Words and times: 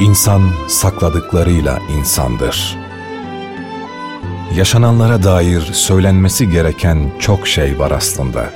İnsan 0.00 0.50
sakladıklarıyla 0.68 1.78
insandır. 1.98 2.87
Yaşananlara 4.54 5.22
dair 5.22 5.60
söylenmesi 5.60 6.50
gereken 6.50 7.12
çok 7.18 7.48
şey 7.48 7.78
var 7.78 7.90
aslında. 7.90 8.50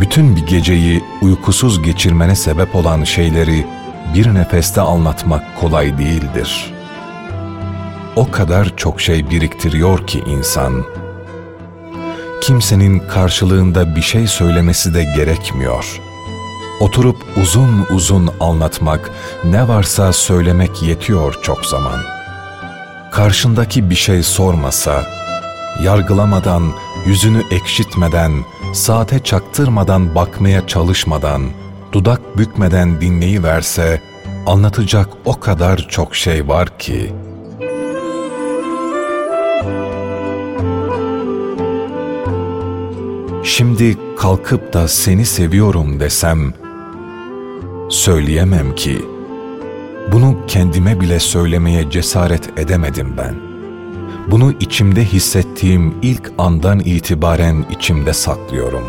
Bütün 0.00 0.36
bir 0.36 0.46
geceyi 0.46 1.04
uykusuz 1.22 1.82
geçirmene 1.82 2.36
sebep 2.36 2.76
olan 2.76 3.04
şeyleri 3.04 3.66
bir 4.14 4.34
nefeste 4.34 4.80
anlatmak 4.80 5.60
kolay 5.60 5.98
değildir. 5.98 6.74
O 8.16 8.30
kadar 8.30 8.76
çok 8.76 9.00
şey 9.00 9.30
biriktiriyor 9.30 10.06
ki 10.06 10.22
insan. 10.26 10.84
Kimsenin 12.42 12.98
karşılığında 12.98 13.96
bir 13.96 14.02
şey 14.02 14.26
söylemesi 14.26 14.94
de 14.94 15.04
gerekmiyor.'' 15.04 16.10
Oturup 16.80 17.16
uzun 17.36 17.86
uzun 17.90 18.30
anlatmak, 18.40 19.10
ne 19.44 19.68
varsa 19.68 20.12
söylemek 20.12 20.82
yetiyor 20.82 21.38
çok 21.42 21.66
zaman. 21.66 22.19
Karşındaki 23.10 23.90
bir 23.90 23.94
şey 23.94 24.22
sormasa, 24.22 25.06
yargılamadan, 25.82 26.72
yüzünü 27.06 27.42
ekşitmeden, 27.50 28.32
saate 28.74 29.18
çaktırmadan 29.18 30.14
bakmaya 30.14 30.66
çalışmadan, 30.66 31.42
dudak 31.92 32.38
bükmeden 32.38 33.00
dinleyiverse, 33.00 34.02
anlatacak 34.46 35.08
o 35.24 35.40
kadar 35.40 35.86
çok 35.88 36.14
şey 36.16 36.48
var 36.48 36.78
ki. 36.78 37.12
Şimdi 43.44 43.96
kalkıp 44.18 44.72
da 44.72 44.88
seni 44.88 45.26
seviyorum 45.26 46.00
desem, 46.00 46.54
söyleyemem 47.90 48.74
ki. 48.74 49.04
Bunu 50.12 50.46
kendime 50.46 51.00
bile 51.00 51.20
söylemeye 51.20 51.90
cesaret 51.90 52.58
edemedim 52.58 53.14
ben. 53.18 53.34
Bunu 54.30 54.52
içimde 54.60 55.04
hissettiğim 55.04 55.94
ilk 56.02 56.32
andan 56.38 56.80
itibaren 56.80 57.64
içimde 57.70 58.12
saklıyorum. 58.12 58.84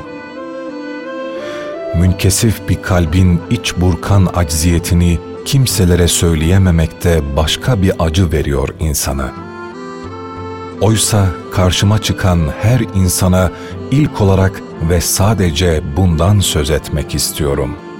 Münkesif 1.95 2.69
bir 2.69 2.81
kalbin 2.81 3.41
iç 3.49 3.75
burkan 3.77 4.29
acziyetini 4.33 5.19
kimselere 5.45 6.07
söyleyememekte 6.07 7.21
başka 7.35 7.81
bir 7.81 7.93
acı 7.99 8.31
veriyor 8.31 8.69
insana. 8.79 9.31
Oysa 10.81 11.27
karşıma 11.53 12.01
çıkan 12.01 12.39
her 12.61 12.79
insana 12.79 13.51
ilk 13.91 14.21
olarak 14.21 14.61
ve 14.89 15.01
sadece 15.01 15.81
bundan 15.97 16.39
söz 16.39 16.71
etmek 16.71 17.15
istiyorum.'' 17.15 17.91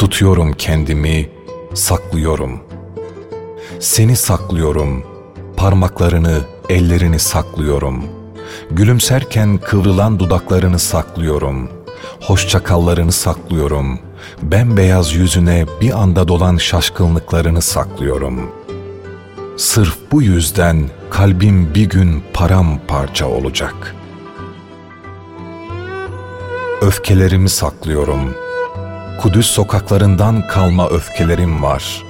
Tutuyorum 0.00 0.52
kendimi, 0.52 1.28
saklıyorum. 1.74 2.60
Seni 3.80 4.16
saklıyorum, 4.16 5.04
parmaklarını, 5.56 6.40
ellerini 6.68 7.18
saklıyorum. 7.18 8.04
Gülümserken 8.70 9.58
kıvrılan 9.58 10.18
dudaklarını 10.18 10.78
saklıyorum. 10.78 11.68
Hoşçakallarını 12.20 13.12
saklıyorum. 13.12 13.98
Bembeyaz 14.42 15.14
yüzüne 15.14 15.66
bir 15.80 16.00
anda 16.02 16.28
dolan 16.28 16.56
şaşkınlıklarını 16.56 17.62
saklıyorum. 17.62 18.50
Sırf 19.56 19.96
bu 20.12 20.22
yüzden 20.22 20.90
kalbim 21.10 21.74
bir 21.74 21.88
gün 21.88 22.22
paramparça 22.34 23.26
olacak. 23.26 23.94
Öfkelerimi 26.80 27.48
saklıyorum.'' 27.48 28.49
Kudüs 29.20 29.46
sokaklarından 29.46 30.46
kalma 30.46 30.88
öfkelerim 30.88 31.62
var. 31.62 32.04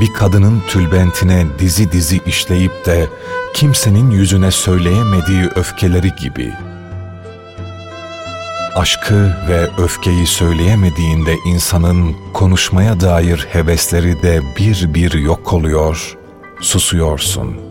Bir 0.00 0.12
kadının 0.12 0.62
tülbentine 0.68 1.46
dizi 1.58 1.92
dizi 1.92 2.20
işleyip 2.26 2.86
de 2.86 3.08
kimsenin 3.54 4.10
yüzüne 4.10 4.50
söyleyemediği 4.50 5.48
öfkeleri 5.56 6.12
gibi. 6.22 6.52
Aşkı 8.74 9.36
ve 9.48 9.68
öfkeyi 9.78 10.26
söyleyemediğinde 10.26 11.34
insanın 11.46 12.16
konuşmaya 12.34 13.00
dair 13.00 13.46
hevesleri 13.52 14.22
de 14.22 14.40
bir 14.58 14.94
bir 14.94 15.12
yok 15.12 15.52
oluyor, 15.52 16.16
susuyorsun.'' 16.60 17.69